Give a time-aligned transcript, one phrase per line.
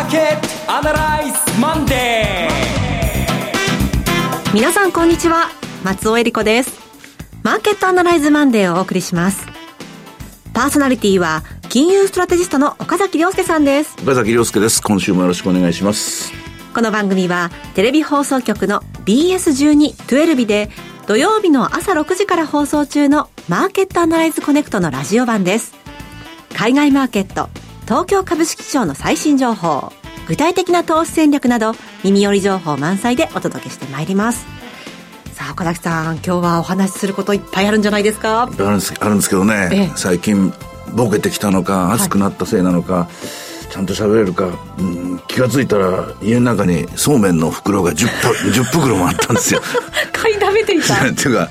[0.00, 5.50] ーケットアナライズマンデー皆さんこんにちは。
[5.84, 6.80] 松尾英里子です。
[7.42, 9.46] マーケットアナライズマンデーをお送りします。
[10.54, 13.94] パーソナリティは金融ストラテジストの岡崎良介さんです。
[14.02, 14.82] 岡崎良介です。
[14.82, 16.32] 今週もよろしくお願いします。
[16.74, 20.70] この番組はテレビ放送局の BS12-12 で
[21.08, 25.74] 土曜日の朝6時から放送中のマーケットアナライズコネクトのラジオ版です。
[26.56, 27.50] 海外マーケット
[27.90, 29.92] 東京株式市場の最新情報。
[30.28, 31.72] 具体的な投資戦略など
[32.04, 34.46] 耳寄り情報満載でお届けしてまいります。
[35.32, 38.42] さあ岡崎さん今日はお話しすることいっぱいあるんじゃないですか？
[38.42, 40.52] あるんですあるんですけどね、ええ、最近
[40.94, 43.08] ボケてきたのか熱くなったせいなのか、は
[43.68, 48.06] い、ちゃんと喋れるか、うん、気が付いたら家の中にそうめんの袋が 10,
[48.52, 49.60] 10 袋もあったんですよ。
[50.12, 50.94] 買いだめていた？
[50.94, 51.48] っていうか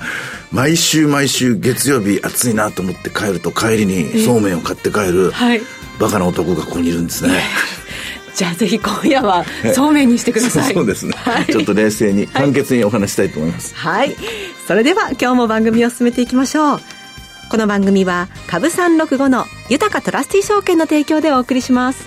[0.52, 5.60] 毎週毎週月曜日暑いなと思って帰ると帰りにそうめんを買って帰る、えはい
[6.00, 7.42] バカな男がここにいるんですね。
[8.34, 10.72] じゃあぜひ今夜はそうめんにしてください。
[10.72, 13.74] そうですね、はい、ちょっと冷静に簡潔にお話したいと思います。
[13.76, 14.16] はい。
[14.66, 16.80] それでは今日も番組を進めていきましょう。
[17.50, 22.06] この番組は株365の豊トラスティ証券の提供でお送りします。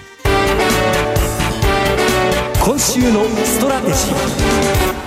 [2.64, 5.03] 今週のストラテジー。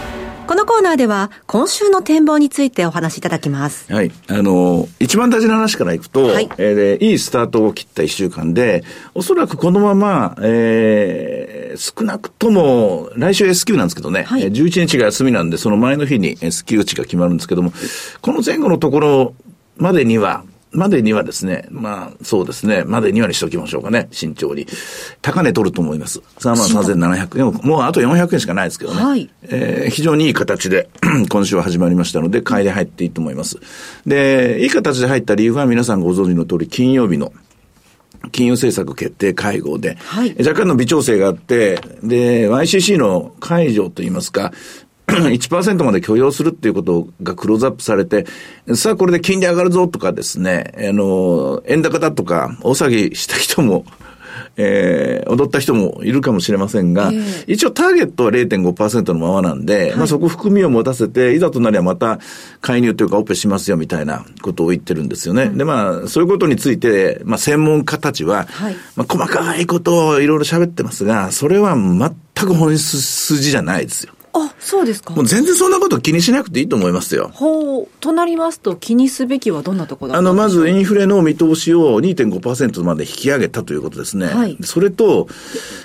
[0.47, 3.93] このコーナーでは、今週の展望についてお話しいただきます。
[3.93, 4.13] はい。
[4.29, 17.73] あの、一番大事な話からいくと、はい、えー、いいスタートを切った一週間で、おそらくこのまま、えー、少なくとも、来週 S q なんですけどね、はい、11日が休みなんで、その前の日に S q 値が決まるんですけども、
[18.21, 19.35] この前後のところ
[19.79, 24.67] までには、までにはですね、まあ、そうですね、までにはにしておきましょうかね、慎重に。
[25.23, 26.21] 高値取ると思います。
[26.39, 27.69] 3万3700円。
[27.69, 29.03] もうあと400円しかないですけどね。
[29.03, 29.31] はい。
[29.43, 30.89] えー、非常にいい形で
[31.31, 33.59] 今週は始まりましたので、買いで入っていいと思います。
[34.07, 37.33] で、いい形で入った理由は皆さんご存知の通り、金曜日の
[38.33, 44.53] 金融政策決定会合で、はい、若干の微調整があって、で、YCC の解除といいますか、
[45.29, 48.27] 1%まで許容するっていうことがクローズアップされて、
[48.75, 53.85] さあこれで金利上がるぞとかですね、あの、円高だとか、大騒ぎした人も、
[54.57, 62.19] えー、踊った人もいるかもしれませんが、えー、一応ターゲットは0.5%のままなんで、はい、まあそこ含みを持たせて、いざとなりゃまた
[62.61, 65.45] 介入というかオペしますよみたいなことを言ってるんですよね。
[65.45, 74.13] うん、でまあ、そういうことについて、まあ専門家たちは、はい、まあ細かいことをいろいろ喋ってますが、それは全く本筋じゃないですよ。
[74.39, 75.15] あ、そうですか。
[75.15, 77.31] もう全然そんなこと気にしなくていいと思いますよ。
[77.33, 77.89] ほう。
[78.01, 84.27] となりますと、気にすべきはどんなところあの、まずインフレの見通しを2.5%まで引き上げたということですね。
[84.27, 84.59] はい。
[84.63, 85.29] それと、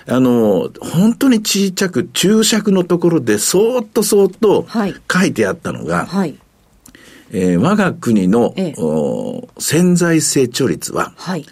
[0.06, 4.67] あの、本当に小さく、注釈のところで、そーっとそーっと
[5.11, 6.35] 書いてあったのが、はい。
[7.34, 11.45] えー、我が国の、ええ、潜在成長率は、はい。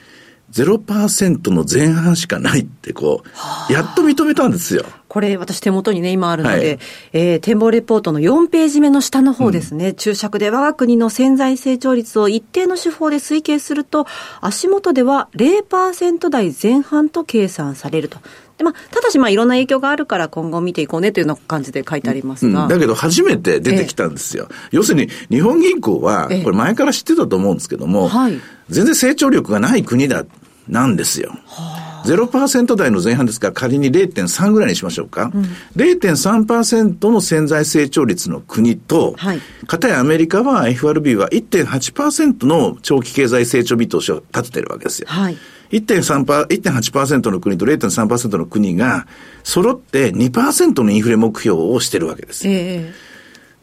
[0.51, 3.23] 0%の前半しかないってこ
[3.69, 4.83] う、やっと認めたんですよ。
[5.09, 6.79] これ、私手元にね、今あるので、はい、
[7.13, 14.05] えー、展望レポートの4ページ目の下の方ですね、うん、注釈で我が国の潜在成長率を一定の手法で推計すると、
[14.39, 18.19] 足元では0%台前半と計算されると。
[18.59, 22.63] でまあ、ただし、まあ、いろんな影響があるから今後見ていこうねというような感じで書いてありますが。
[22.63, 24.47] うん、だけど、初めて出てきたんですよ。
[24.51, 28.39] ええ、要するに、日本銀行は、これ前から知ってたと思うんですけども、はい、
[28.69, 30.23] 全然成長力がない国だ、
[30.67, 31.31] なんですよ。
[31.47, 35.31] はあ0%台の前半ですから仮に0.3ぐらいにしましょうか。
[35.33, 35.43] うん、
[35.75, 45.07] 0.3%の潜在成長率の国と、はい、かたやアメリカは FRB は1.8%の長期経済成長見通しを立ててるわけですよ。
[45.09, 45.37] はい
[45.71, 49.05] 1.3%の国と0.3%の国が
[49.43, 52.47] 揃って2%のインフレ目標をしてるわけです。
[52.47, 52.93] えー、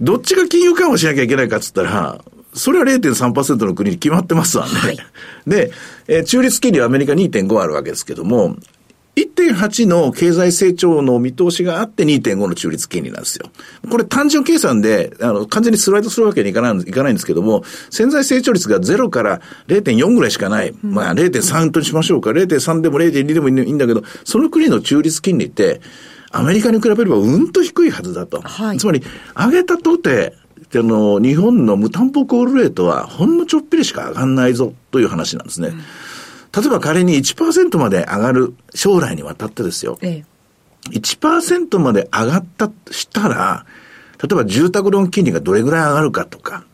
[0.01, 2.25] どっちが金融緩和しなきゃいけないかっつったら、
[2.57, 4.73] それは0.3%の国に決まってますわね。
[4.73, 4.99] はい、
[5.47, 5.71] で、
[6.09, 8.57] えー、中立金利はアメリカ2.5あるわけですけども、
[9.17, 13.51] 1.8の経済成長の見通しがあって2.5の中立金利なんですよ。
[13.91, 20.75] これ単純計算で、あの、完全にスライドするわけにいかない、いかないんですけども、潜在成長率が0から0.4ぐらいしかない。
[20.83, 22.31] まあ0.3としましょうか。
[22.31, 25.81] 0.3でも0.2でもいいんだけど、その国の中立金利って、
[26.31, 28.43] アメリカに比べればうんと低いはずだと。
[28.43, 29.03] はい、つまり、
[29.35, 30.35] 上げたとて、
[30.75, 35.69] あの、日本の無担保コールレートはほんのちょっぴりしか上がんないぞという話なんですね。
[35.69, 39.99] うん、例えば仮に1%まで上がる将来にわたってですよ。
[40.03, 40.25] え
[40.93, 43.67] え、1%まで上がったしたら、
[44.23, 46.65] 例えば住宅ローン金利がどれぐらい上がるかとか、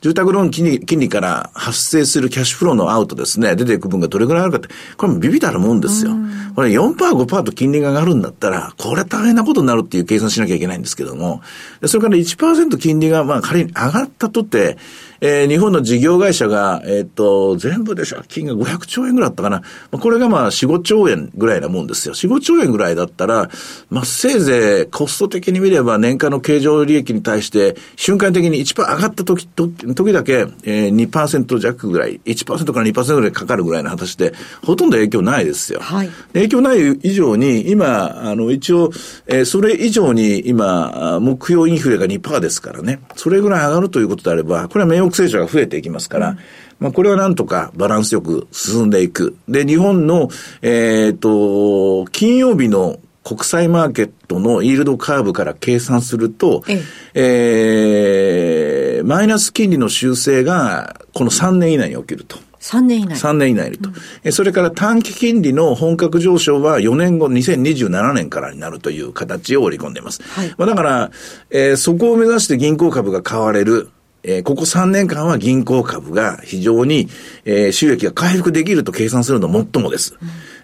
[0.00, 6.12] 住宅ローン金利金利から発生するキャッシュフローのアウトですね、出ていく分がどれぐらいあるかって、これもビビたるもんですよ。
[6.54, 11.42] これ4%、5%と金利が上がるんだったら、これ大変なことになるっていう計算しなきゃいけないんですけども、
[11.84, 14.78] それから1%金利がまあ仮に上がったとて、
[15.20, 19.62] えー、日本の事業会社が、えっ、ー、と、全部で借金が500兆円ぐらいだったかな。
[19.90, 22.14] これがまあ4、5兆円ぐらいなもんですよ。
[22.14, 23.50] 4、5兆円ぐらいだったら、
[23.90, 34.32] まあせいぜいコスト的に見れば年間の経常利益に対して瞬間的に1%上がった時、時だけ、えー、2%弱ぐらい、1%から2%ぐらいかかるぐらいの話で、
[34.64, 35.80] ほとんど影響ないですよ。
[35.80, 38.90] はい、影響ない以上に、今、あの、一応、
[39.26, 43.00] えー、それ以上に今、目標インフレが2%ですからね。
[43.16, 46.38] それぐらい上がるということであれば、これは名目成長が増えていきますから、うん、
[46.78, 49.36] まあ、これはなんとかバランスよく進んでいく。
[49.48, 50.28] で、日本の、
[50.62, 56.82] えっ、ー、と、金曜日の国際マーケットのイールドカーブから計算すると、え
[57.14, 62.38] ええー、マイナス金利の修正がこの3年以内に起きると。
[62.60, 63.88] 3年以内 ?3 年以内にと、
[64.24, 70.22] うん、それから短期金利の本格上昇は4年後、2027年からになるという形を織り込んでいます。
[70.22, 71.10] はい、まあ、だから、
[71.50, 73.88] えー、そこを目指して銀行株が買われる。
[74.22, 77.08] えー、ここ3年間は銀行株が非常に、
[77.44, 80.16] えー、収益が回復できると計算するのもっともです。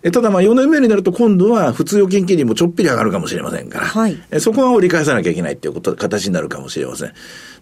[0.02, 7.12] うん、ただまあ4年目になると今度は普通預金金利もちょっぴり上がるかもしれませんから、はい、えー、そこは折り返さなきゃいけないっていうこと、形になるかもしれません。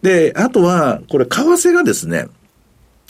[0.02, 2.26] で、あとは、これ為替がですね、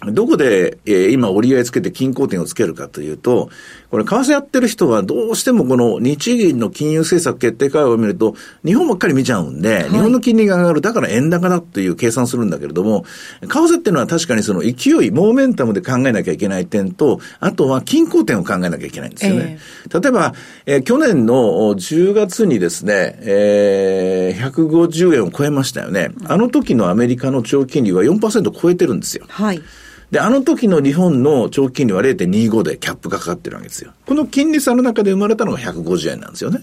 [0.02, 3.48] どこで、えー、今折り合いつけて均衡点をつけるかというと、
[3.90, 13.04] これ、為替やってる人はどうしてもこの日銀の金融政策決定会合を見ると、日本ばっかり見ちゃうんで、はい、日本の金利が上がる、だから円高だっていう計算するんだけれども、
[13.40, 19.58] 為替っていうのは確かにその勢い、モーメンタムで考えなきゃいけない点と、あとは均衡点を考えなきゃいけないんですよね。
[19.86, 20.34] えー、例えば、
[20.66, 21.36] えー、去年の
[21.74, 26.10] 10月にですね、えー、150円を超えましたよね。
[26.26, 29.24] あの時のアメリカの長期金利は4%超えてるんですよ。
[29.28, 29.62] はい。
[30.14, 33.90] で、あの時の日本の長期金利は0.25でキャップがかかってるわけですよ。
[34.06, 36.60] この金利差の中で生まれたのが150円なんですよね。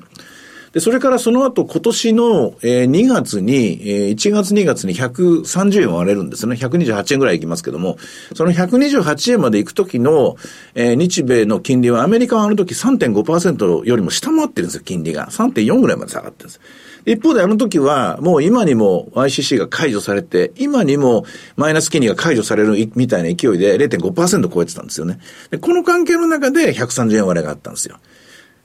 [0.72, 6.56] で、それからその後今年の、えー、2月に、えー、1月2月に130円割れるんですね。
[6.56, 7.98] 128円ぐらいいきますけども、
[8.36, 10.38] その128円まで行く時の、
[10.74, 15.28] 日米の金利はアメリカはあの時3.5%よりも下回ってるんですよ、金利が。
[15.28, 16.62] 3.4ぐらいまで下がってるんです。
[17.06, 21.26] 一方であの時は、もう今にも ICC が解除されて、今にも
[21.56, 25.20] マイナス金利が解除されるみたいな勢いで0.5%超えてたんですよね。
[25.50, 27.98] でこの関係の中で130円割れがあったんですよ。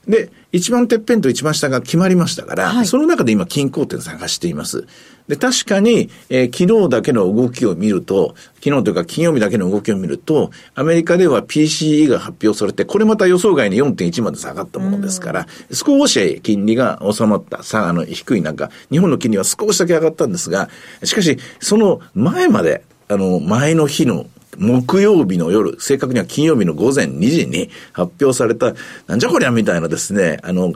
[0.07, 4.87] で、一番てっぺんと一番下が決まりましたから、はい、その中で今均衡点探しています。
[5.27, 8.33] で、確かに、えー、昨日だけの動きを見ると、
[8.63, 20.69] 昨日というか金曜日だけの動きを見ると、アメリカでは PCE が発表されて、これまた予想外に4.1まで下がったものですから、少し金利が収まった、さあ、の、低い中、日本の金利は少しだけ上がったんですが、
[21.03, 24.27] しかし、その前まで、あの、前の日の
[24.57, 28.73] 木曜日の夜、正確には金曜日の午前2時に発表された、
[29.07, 30.73] なんじゃこりゃみたいなですね、あの、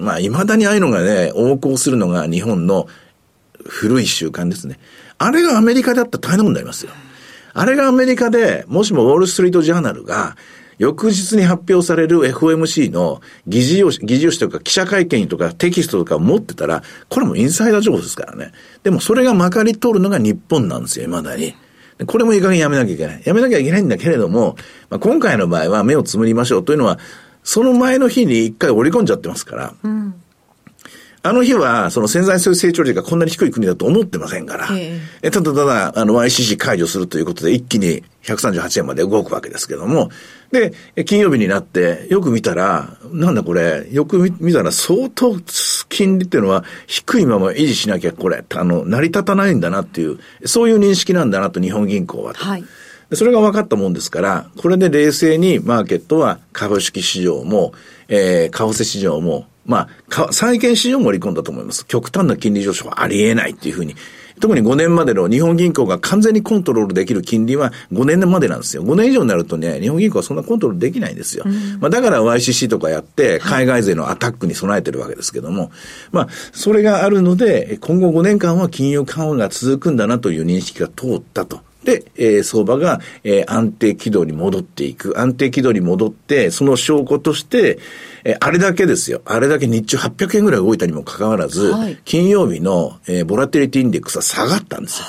[0.00, 2.86] まあ、未だにああいうのがね、横行するのが日本の
[3.64, 4.78] 古い習慣ですね。
[5.18, 6.92] あれがアメリカであったら大変なことになりますよ。
[7.52, 10.36] あれがアメリカで、もしもウォールストリートジャーナルが、
[10.80, 18.52] 翌日に発表される FOMC の議事用紙、議事用紙とか記者会見とかテキストとかを持ってたら、これもインサイダー情報ですからね。
[18.82, 21.54] でもそれがまかり通るのが日本なんですよ、未だに。
[22.06, 23.22] これもいい加減やめなきゃいけない。
[23.24, 24.56] やめなきゃいけないんだけれども、
[24.88, 26.98] まあ、今回の場合は目をつむりましょうというのは、
[27.42, 29.88] その前の日に一回折り込んじゃってますから、う、
[31.22, 40.10] あの日は、その潜在成長率がこんなに低い国だと思ってませんから、ええ、ただただ、あの、YCC 解除するということで一気に138円まで動くわけですけども、
[40.50, 40.72] で、
[41.04, 45.38] 金曜日になって、よく見たら、なんだこれ、よく見たら相当
[45.90, 52.32] 金利っていうのは低いまま維持しなきゃこれ、あの、成り立たないんだなっていう、そういう認識なんだなと日本銀行は。
[52.32, 52.64] はい。
[53.12, 57.72] それが分かったもんですから、これで冷静にマーケットは株式市場も、
[58.08, 61.86] えー、為替市場も、まあ、債券市場も盛り込んだと思います。
[61.86, 63.94] 極端な金利上昇はありえないっていうふうに。
[64.40, 68.82] 特に5年までの日本銀行が完全にコントロールできる金利は5年までなんですよ。
[68.82, 71.44] 5年以上になるとね、日本銀行はそんなコントロールできないんですよ。
[71.46, 75.70] うん、まあだから YCC とかやって、海外勢のアタックに備えてるわけですけども、はい、
[76.10, 81.60] まあ、それがあるので、今後5年間は金融緩和が続くんだなという認識が通ったと。
[81.84, 85.18] で、えー、相場が、えー、安定軌道に戻っていく。
[85.18, 87.78] 安定軌道に戻って、その証拠として、
[88.24, 89.22] えー、あれだけですよ。
[89.24, 95.06] あれだけ日中800円ぐらい動いたにもかかわらず、はい、金曜日の、えー、ボラテリティインデックスは下がったんですよ。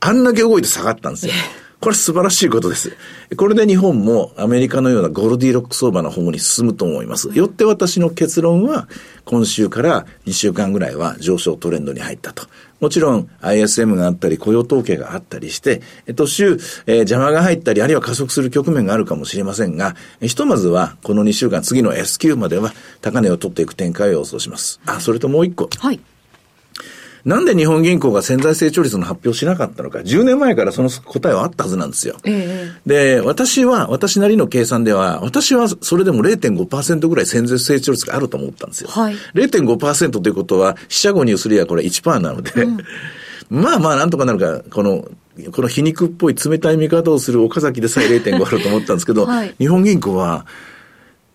[0.00, 1.32] あんだけ動いて下がったんですよ。
[1.82, 2.96] これ素晴らしいことです。
[3.36, 7.30] これで日本もアメリカのようなゴルディロック相場の方に進むと思います。
[7.36, 8.86] よって私の結論は、
[9.24, 12.46] 今週から2週間ぐらいは上昇トレンドに入ったと。
[12.78, 15.82] もちろん ISM があったり雇用統計があったりして、
[16.14, 24.80] 途中、えー、邪魔が入ったり、あるいは加速する局面があるかもしれませんが、ひとまずはこの2週間、次の S q までは高値を取っていく展開を予想します。
[24.86, 25.68] あ、それともう一個。
[25.80, 25.98] はい。
[27.24, 32.16] なんで日本銀行が潜在成長率の発表しなかったのか、10年前からその答えはあったはずなんですよ。
[32.24, 38.90] えで、私は、私なりの計算では、私はそれでも0.5%ぐらい潜在成長率があると思ったんですよ。
[38.90, 42.78] はい、0.5%ということは、四捨五入すりゃこれ1%なので、うん、
[43.50, 45.08] まあまあなんとかなるか、この、
[45.52, 50.44] この皮肉っぽい冷たい見方をする岡崎でさえ0.5あると思ったんですけど、はい、日本銀行は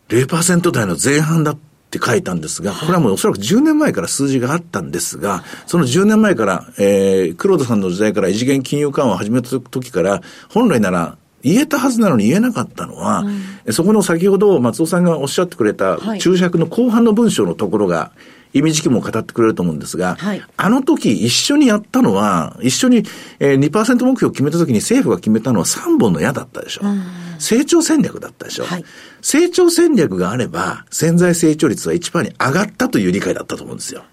[0.10, 13.20] 0%台の前半だっって書いたんですが、これはもうおそらく10年前から数字があったんですが、その10年前から、えー、黒田さんの時代から異次元金融緩和を始めた時から、本来なら言えたはずなのに言えなかったのは、
[13.66, 18.12] うん、そこの先ほど松尾さんがおっしゃってくれた注釈の後半の文章のところが、
[18.54, 23.04] 意味時期も語ってくれると思うんですが、はい、あの時一緒にやったのは、一緒に、
[23.40, 26.82] えー、2%目標を決めた時に政府が決めたのは3本の矢だったでしょ。
[26.84, 28.66] う成長戦略だったでしょ？
[28.66, 28.86] はい、
[29.22, 34.04] 成長戦略があれば、潜在成長率は1%に上がったという理解だったと思うんですよ。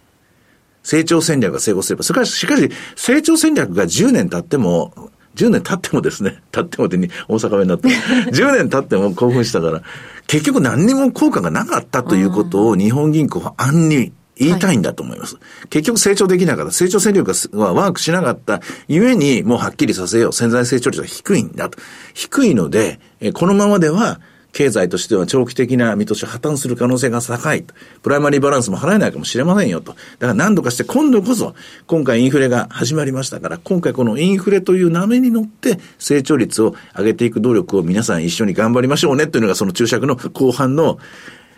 [0.83, 2.03] 成長戦略が成功すれば。
[2.03, 7.89] それから、しかし、成長戦略が10年経っても、10年経ってもですね、経ってもでに大阪弁になった。
[8.31, 9.83] 10年経っても興奮したから、
[10.27, 15.37] 結局何にも効果がなかったということを日本銀行は暗に言いたいんだと思います。
[15.37, 16.73] はい、結局成長できなかった。
[16.73, 18.61] 成長戦略がワークしなかった。
[18.89, 20.33] ゆえに、もうはっきりさせよう。
[20.33, 21.79] 潜在成長率は低いんだと。
[22.15, 23.01] 低いので、
[23.35, 24.21] このままでは、
[24.55, 27.65] 経済としては長期的な見通しを破綻する可能性が高い。
[28.03, 29.93] プライマリーバランスも払えないかもしれませんよと。
[29.93, 31.55] だから何度かして今度こそ、
[31.89, 40.99] 今回インフレが始まりましたから、今回このインフレという波に乗って成長率を上げていく努力を皆さん一緒に頑張りましょうねというのがその注釈の後半の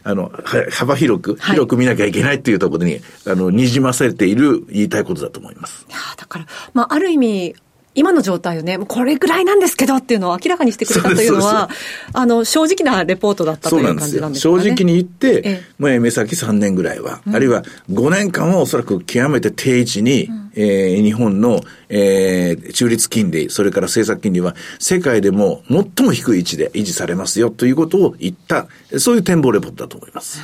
[0.06, 0.30] あの、
[0.70, 5.84] 幅広く、広く見なきゃいけないっていうところに、あの、にじまされている言いたいことだと思います。
[5.90, 7.56] いやだから、まあ、ある意味、
[7.96, 11.70] 今の状態をね、これぐらいなんですけどっていうのを明らかにしてくれたというのは、
[12.12, 14.60] あの、正直なレポートだったという感じなんですね。
[14.60, 28.66] 正直に言って、ええ、もう目先3年ぐらいは、うん、あるいは5年間はおそらく極めて定位置に、うん、えー、日本の、えー、中立金利、それから政策金利は世界でも最も低い位置で維持されますよということを言った、
[28.98, 30.40] そういう展望レポートだと思います。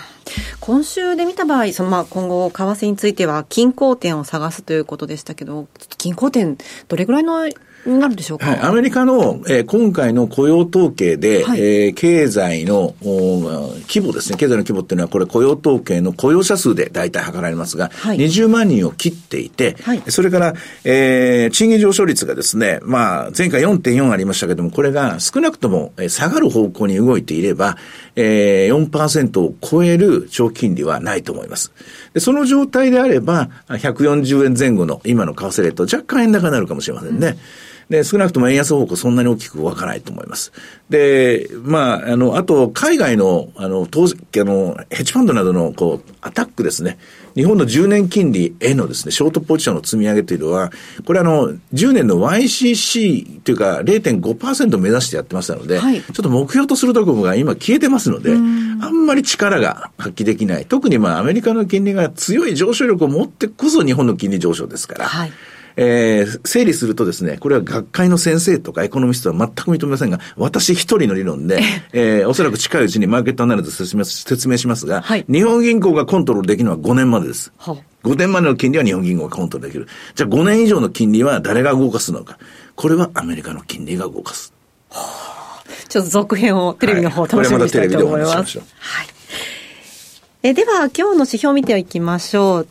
[0.61, 5.67] 今週で見た場合、そのまあ今後、為替については、均衡点を探すということでしたけど、
[5.99, 6.57] 均衡点、
[6.89, 7.59] どれぐらいの night.
[7.87, 27.77] なるでしょうか、はい、アメリカの、えー、今回の雇用統計で、はい、えー、経済の規模ですね、経済の規模っていうのは、これ雇用統計の雇用者数で大体測られますが、はい、20万人を切っていて、はい、それから、えー、賃金上昇率がですね、まあ、前回4.4ありましたけども、これが少なくとも下がる方向に動いていれば、
[28.15, 31.73] えー、4%を超える長期金利はないと思います。
[32.15, 37.27] で、その状態であれば、140円前後の今の為替レート、若干円高になるかもしれませんね。
[37.27, 37.37] うん
[37.93, 40.51] で、少なくとも円安方向そんなに大きく動かないと思います。
[40.89, 46.97] で、まあ、あの、あと、海外の、あの、当時、あの、ヘッジファンドなどの、こう、アタックですね。
[47.35, 50.73] 日本の10年金利へのですね、ショートポジションの積み上げというのは、
[51.05, 60.65] これあの、10年の YCC というか0.5%目指してやってましたので、はい、ちょっと目標とするところが今消えてますので、あんまり力が発揮できない。
[60.65, 65.33] 特にまあアメリカの金利が強い上昇力を持ってこそ日本の金利上昇ですから、はい
[65.77, 71.61] えー、整理するとですね、これは学会の先生とかエコノミストは全く認めませんが、私一人の理論で、
[71.93, 77.53] えー、おそらく近いうちにマーケットアナリズ説明説明しますが、はい、日本銀行がコントロールできるのは5年までです。
[77.59, 79.89] は5年までの金利は日本銀行がコントロールできる。
[80.15, 82.39] じゃあ5年以上の金利は誰が動かすのか。
[82.75, 84.53] これはアメリカの金利が動かす。
[84.91, 88.59] はあ、ちょっと続編をテレビの方、楽しみにしたいと思います。
[88.59, 88.65] は
[89.03, 89.07] い、
[90.43, 92.69] えでは、今日の指標を見ていきましょう。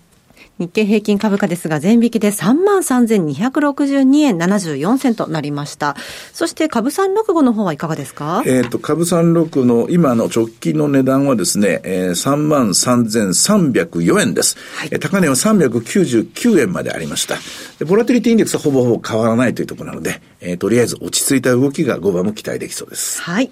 [0.62, 5.96] 日経平均株価ですが、全引きで33,262円74銭となりました。
[6.34, 8.44] そして株365の方はいかがですか？
[8.46, 14.56] えっ、と、株365の今の直近の値段はですね、えー、33,304円です。
[14.76, 17.38] はい、高値は399円までありました。
[17.80, 23.20] でボラティリティインデックスはほぼほぼ変わらないというところなので、えー、とりあえず落ち着いた動きが5番も期待できそうです。
[23.24, 23.52] はい。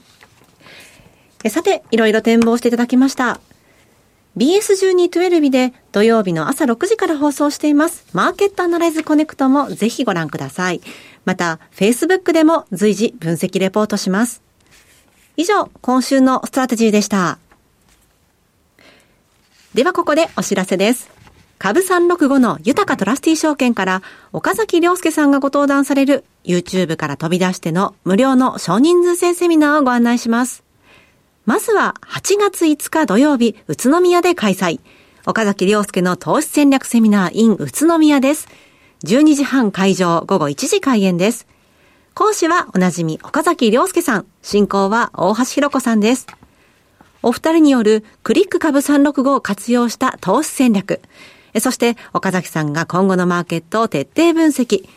[1.50, 3.40] さて、いろいろ展望していただきました。
[4.38, 8.06] BS1212 で土曜日の朝6時から放送しています。
[8.14, 10.82] マーケットアナライズコネクトもぜひご覧ください。
[11.26, 14.42] また、Facebook でも随時分析レポートします。
[15.36, 17.40] 以上、今週のストラテジーでした。
[19.74, 21.10] ではここでお知らせです。
[21.60, 30.64] 株365の豊トラスティ証券から岡崎良介さんがご登壇される YouTube から飛び出しての無料の少人数制セミナーをご案内します。
[31.50, 34.80] まずは8月5日土曜日、宇都宮で開催。
[35.26, 38.48] 岡崎良介の投資戦略セミナー in 宇都宮です。
[39.04, 41.48] 12時半会場、午後1時開演です。
[42.14, 44.28] 講師はおなじみ岡崎良介さん。
[44.44, 46.28] 進行は大橋弘子さんです。
[47.24, 51.02] お二人によるクリック株365を活用した投資戦略。
[51.60, 54.88] そして岡崎さんが今後のマーケットを徹底分析。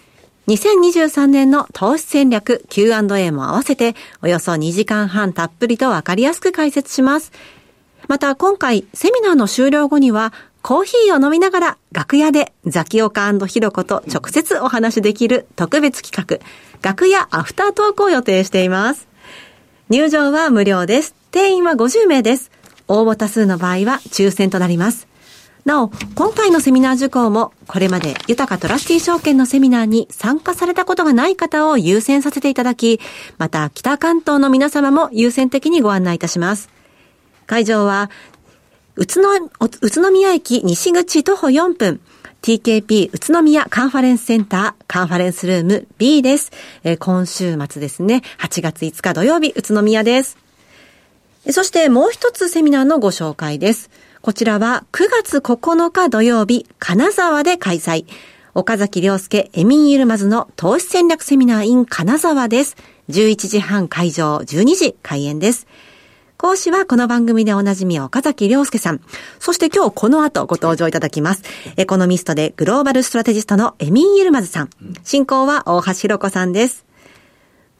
[0.48, 7.32] 2023年の投資戦略 Q&A も合わせておよそ2時間半たっぷりとわかりやすく解説します。
[8.08, 10.32] また今回セミナーの終了後には
[10.62, 16.44] コーヒーを飲みながら楽屋でザキオカヒロコと直接お話しできる特別企画、
[16.82, 19.08] 楽屋アフタートークを予定しています。
[19.90, 21.14] 入場は無料です。
[21.30, 22.50] 定員は50名です。
[22.88, 25.11] 応募多数の場合は抽選となります。
[25.64, 33.00] なお、今回のセミナー受講も、これまで豊かトラスティ証券のセミナーに参加されたことがない方を優先させていただき、
[33.38, 36.68] また北関東の皆様も優先的にご案内いたします。
[37.46, 38.10] 会場は、
[38.96, 39.20] 宇都
[39.80, 42.00] 宇都宮駅西口徒歩4分、
[42.42, 46.50] TKP 宇都宮カンファレンスセンターカンファレンスルーム B です。
[46.82, 50.36] えー、今週末ですね、8月5日土曜日、宇都宮です。
[51.50, 53.90] そしてもう一つセミナーのご紹介です。
[54.20, 58.06] こちらは9月9日土曜日、金沢で開催。
[58.54, 62.76] 岡崎良介エミン・ユルマズの投資戦略セミナー in 金沢です。
[63.08, 65.66] 11時半会場、12時開演です。
[66.36, 69.00] 講師はこの番組でおなじみ岡崎良介さん。
[69.40, 71.42] そして今日この後ご登場いただきます。
[71.76, 74.70] エコノミストでグローバルストラテジストのエミン・ユルマズさん。
[75.02, 76.84] 進行は大橋弘子さんです。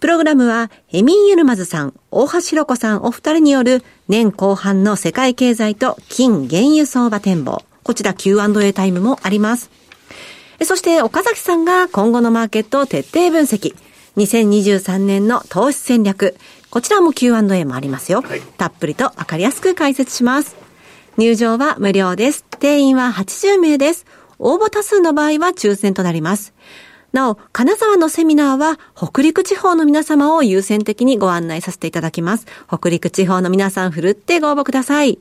[0.03, 7.63] プログラムは、エミン・ユルマズさん、大橋弘子さんお二人による年後半の世界経済と金原油相場展望。
[7.85, 9.71] こちら Q&A タイムもあります。
[10.65, 13.77] そして岡崎さんが今後のマーケットを徹底分析。
[14.17, 16.35] 2023年の投資戦略。
[16.71, 18.23] こちらも Q&A もありますよ。
[18.23, 20.57] はい、たっぷりとわかりやすく解説します。
[21.17, 22.45] 入場は無料です。
[22.59, 24.05] 定員は80名です。
[24.41, 26.53] 応募多数の場合は抽選となります。
[27.13, 32.47] なお、金沢のセミナーは北陸地方の皆様を優先的にご案内させていただきます。
[32.69, 35.19] 北陸地方の皆さんふるってご応募ください。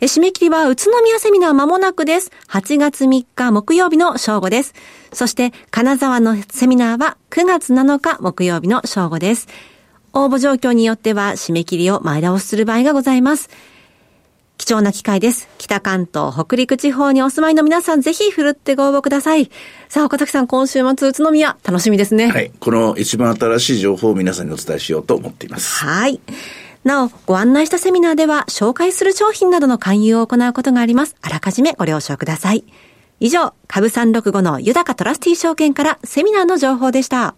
[0.00, 2.30] 締め切りは宇都宮セミナー間もなくです。
[2.48, 4.72] 8月3日木曜日の正午です。
[5.12, 9.46] そして金沢のセミナーは9月7日木曜日の正午です。
[10.14, 13.50] 応募状況によっては締め切りを前倒しする場合がございます。
[14.56, 15.48] 貴重な機会です。
[15.58, 19.50] 北関東、北陸地方にお住まいの皆さん、ぜひ振るってご応募ください。
[19.88, 22.28] さあ、岡崎さん、今週末、宇都宮、楽しみですね。
[22.28, 22.52] はい。
[22.60, 25.84] この一番新しい情報を皆さんにお伝えしようと思っています。
[25.84, 26.20] はい。
[26.84, 31.16] なお、ご案内したセミナーでは、紹介する商品などの勧誘を行うことがあります。
[31.22, 32.64] あらかじめご了承ください。
[33.20, 37.34] 以上、株365の豊かトラスティ証券からセミナーの情報でした。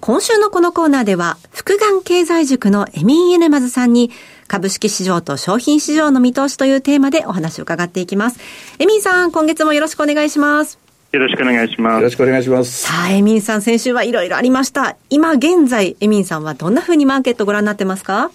[0.00, 4.10] 今週のこのコーナーでは、福眼経済塾のエミン・エネマズさんに、
[4.48, 8.40] 株式市場と商品市場の見通しというテーマでお話を伺っていきます。
[8.78, 10.78] エミンさん、今月もよろしくお願いします。
[11.12, 11.94] よろしくお願いします。
[11.96, 12.82] よろしくお願いします。
[12.86, 14.96] さあ、エミンさん、先週はいろいろありました。
[15.10, 18.30] 今現在、エミンさんはどんなふうにマーケットをご覧になってますか？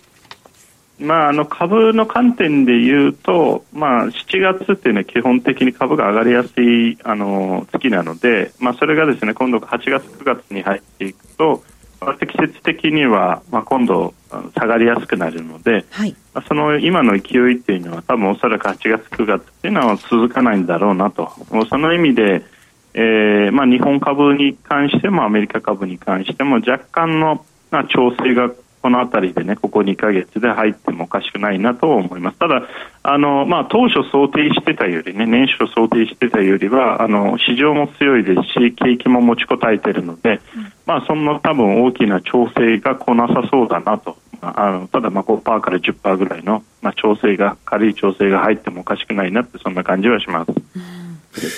[0.99, 11.63] まあ、あの株の観点で言うと、まあ、7月っていうのは基本的に株が上がりやすいあの月なので、まあ、それがですね今度8月、9月に入っていくと、
[11.99, 14.13] まあ、積雪的には、まあ、今度
[14.53, 21.29] 下がりやすくなるので、はい、まあ、その今の勢いっていうのは多分おそらく8月、9月っていうのは続かないんだろうなと。
[21.69, 22.45] その意味で、
[22.93, 28.49] えーまあ、日本株に関してもアメリカ株に関しても若干の、まあ、調整が
[28.86, 32.67] この辺りでねここ2か月で入ってもおかしくないなと思いますただ
[33.02, 40.39] あの、まあ、当初想定してたよりね年初想定してたよりはあの市場も強いですし景気も持ちこたえているので、
[40.86, 50.54] まあ、そんな多分大きな調整が来なさそうだなとあのただまあ5%から10%ぐらいの、まあ、調整が軽い調整が入ってもおかしくないなってそんな感じはします。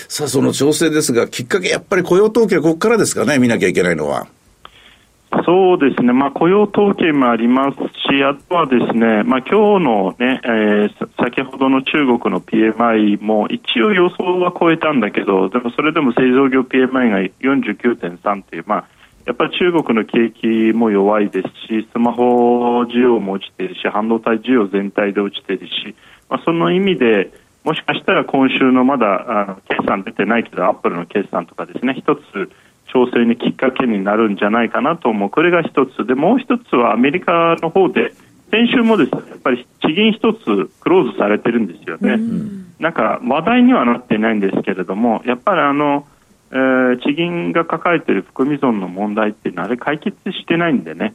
[0.08, 4.26] さあ、その調整ですが、きっかけ、やっぱり雇用統計、ここからですかね、見なきゃいけないのは。
[5.46, 18.88] そうですね、まあ、雇用統計もありますし、あとはですね、まあ、今日のね、えー、先ほどの中国の PMI も一応予想は超えたんだけど、でもそれでも製造業 PMI が49.3という、まあ、
[19.26, 25.94] やっぱり中国の景気も弱いですし、スマホ需要も落ちているし、半導体需要全体で落ちているし、
[26.30, 27.34] まあ、その意味で、
[27.66, 32.22] もしかしたら今週のまだあの決算出てないけど、アップルの決算とかですね、一つ
[32.88, 36.06] 調整にきっかけになるんじゃないかなと思う、これが一つ。
[36.06, 38.13] で、もう一つはアメリカの方で、
[38.50, 42.17] 先週もですね、やっぱり地銀一つクローズされてるんですよね。
[42.80, 46.06] なんか話題にはなっていないんですけれども、やっぱりあの、
[46.52, 51.13] えー、地銀が抱えている含み損の問題っていうのはあれ解決してないんでね、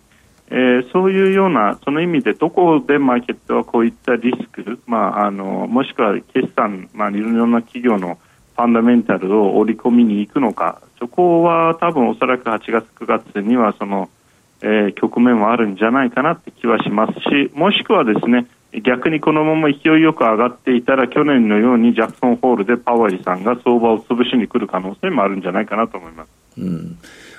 [0.50, 8.18] えー、そういうようなその意味でどこでマーケットはこういったリスク、まあ、あのもしくは決算、まあ、いろんな企業の
[8.56, 14.08] ファンダメンタルを織り込みに行くのかそこは多分おそらく8月9月にはその、
[14.60, 18.46] えー、局面はあるんじゃないかなって気はしますしもしくはですね
[18.84, 26.28] 逆にこのまま勢いよく上がっていたら去年のようにジャクソンホールでパワーリさんが相場を潰しに来る可能性もあるんじゃないかなと思います。
[26.56, 26.96] うん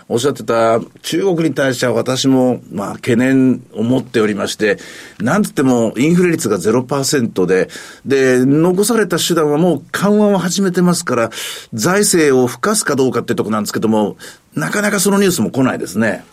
[0.08, 4.78] おっしゃってた中国に対しては私も、まあ、懸念を持っておりまして、
[5.20, 7.70] なんつってもインフレ率が0%で、
[8.06, 11.30] で、残された手段はもう緩和を始めてますから、
[11.74, 14.18] 財政を吹かすかどうかってとこなんですけども、
[14.56, 16.24] なかなかそのニュースも来ないですね。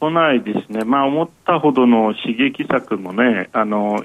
[0.00, 4.02] 来ないですね、まあ、思ったほどの刺激策もね、あの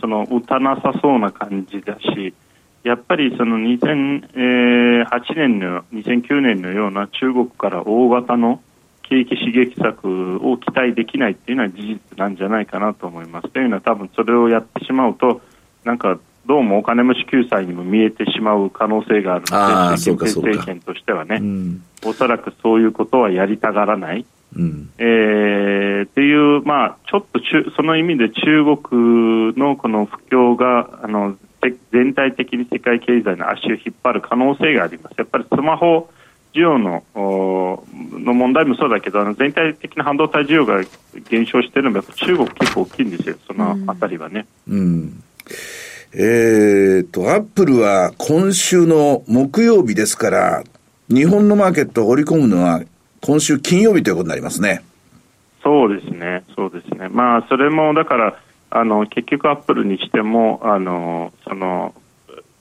[0.00, 2.34] その打たなさそうな感じだし、
[2.84, 8.60] やっぱりその2008年の2009年のような中国から大型の
[9.02, 13.48] 景気刺激策を期待できないっていうのは事実なんじゃないかなと思います。
[13.50, 15.40] というのは多分それをやってしまうと
[15.84, 24.26] なんかどうもお金持ち救済にも見えてしまう可能性があるので習近平政権としてはね、うん、おそらくそういうことはやりたがらない。
[24.54, 27.40] うん、えー、っていう、まあ、ちょっと
[27.74, 31.36] その意味で中国のこの不況があの
[31.92, 35.14] 全体的に世界経済の足を引っ張る可能性があります。
[35.18, 36.10] やっぱりスマホ
[36.54, 40.82] 需要のの問題もそうだけどあの全体的な半導体需要が
[41.30, 44.46] 減少しているのも中国結構大きいんですよ、そのあたりはね。
[44.68, 45.22] うん、うん
[46.14, 50.62] えーと、アップルは今週の木曜日ですから、
[51.08, 52.82] 日本のマーケットを織り込むのは
[53.22, 54.82] 今週金曜日ということになりますね。
[55.62, 57.08] そうですね、そうですね。
[57.08, 58.38] まあ、それもだから、
[58.74, 61.94] あの結局アップルにしてもあのその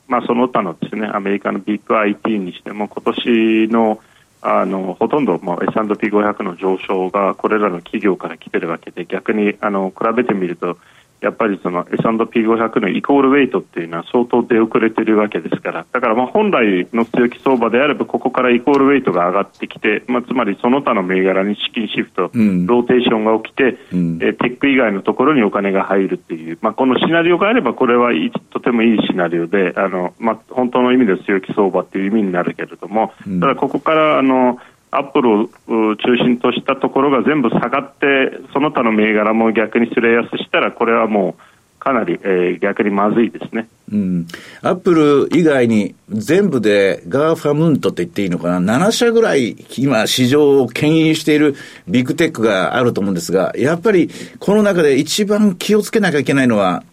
[0.10, 4.00] まあその他のですねアメリカのビッグ IT にしても今年の
[4.41, 10.78] あのほとんど S&P500 の上昇がこれらの企業から来ているわけで逆にあの比べてみると
[11.21, 15.86] やっぱりその S&P500 のイコールウェイトっていうのは相当出遅れているわけですから。
[15.91, 28.12] だからまあ本来の強気相場であればここからイコールウェイトが上がってきて、まあ、つまりその他の銘柄に資金シフト、うん、ローテーションが起きて、うん、えテック以外のところにお金が入るっていう、まあ、このシナリオがあればこれは
[28.49, 34.57] とてもいいシナリオであの、まあ、本当の意味で強気相場っていう意味になるけれども、うん、ただここからあの
[34.91, 35.47] アップルを
[35.95, 41.43] 中心としたところが全部下がってその他の銘柄も逆につれ安したらこれはもう
[41.80, 43.67] かなり、えー、逆にまずいですね。
[43.91, 44.27] うん。
[44.62, 51.56] アップル以外に全部で GAFAM とって言っていいのかな ?7 社ぐらい今市場を牽引している
[51.88, 56.84] ビッグテックがあると思うんですが、やっぱりこの中で一番気をつけなきゃいけないのは、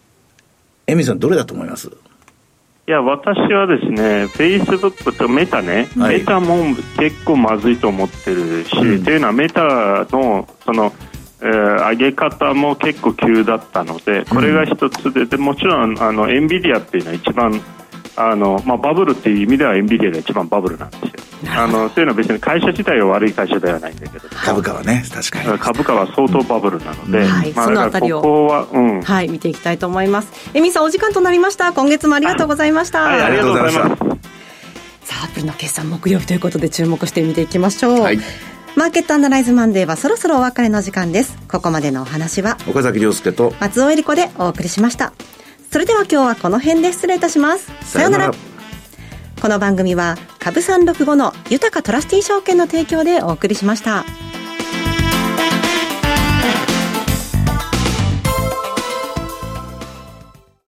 [0.87, 1.91] エミさんどれだと思います？
[2.89, 6.55] いや私はですね、フェイスブックとメタね、はい、メタも
[6.97, 10.91] 結構まずいと思ってるし、うん、というのはメタのその
[11.41, 17.61] えー、上げ方も結構急だったのでこれが一つででもちろんあのエンビディアっていうのは一番
[18.17, 21.08] あの、まあ、バブルっていう意味ではエンビディアが一番バブルなんですよ。
[21.47, 24.27] あのというのは別に会社自体は悪い会社ではないんだけど。
[24.29, 25.59] 株価はね確かに。
[25.59, 28.21] 株価は相当バブルなので、はい、まあ、そのあたりを。
[28.21, 30.31] ここは、うん、はい、見ていきたいと思います。
[30.53, 31.71] エミさんお時間となりました。
[31.71, 33.99] 今月もありがとうございました、はい、ありがとうございます。
[35.03, 38.19] さあアップルの決算木曜日ということで注目して見ていきましょう、はい。
[38.75, 41.37] マーケットアナライズマンデーはそろそろお別れの時間です。
[41.51, 45.13] ここまでのお話は、岡崎良介と松尾英里子でお送りしました。
[45.71, 47.71] それでは今日はこの辺で失礼いたします。
[47.83, 48.31] さようなら。
[49.41, 54.03] この番組は、株三六五の豊かトラスティー証券の提供でお送りしました。